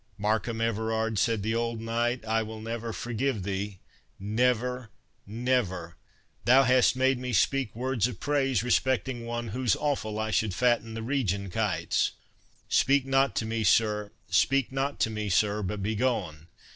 "Markham 0.17 0.59
Everard," 0.61 1.19
said 1.19 1.43
the 1.43 1.53
old 1.53 1.79
knight, 1.79 2.25
"I 2.25 2.41
will 2.41 2.59
never 2.59 2.91
forgive 2.91 3.43
thee— 3.43 3.77
never, 4.19 4.89
never. 5.27 5.95
Thou 6.45 6.63
hast 6.63 6.95
made 6.95 7.19
me 7.19 7.33
speak 7.33 7.75
words 7.75 8.07
of 8.07 8.19
praise 8.19 8.63
respecting 8.63 9.27
one 9.27 9.49
whose 9.49 9.75
offal 9.75 10.31
should 10.31 10.55
fatten 10.55 10.95
the 10.95 11.03
region 11.03 11.51
kites. 11.51 12.13
Speak 12.67 13.05
not 13.05 13.35
to 13.35 13.45
me, 13.45 13.63
sir, 13.75 14.09
but 15.61 15.83
begone! 15.83 16.47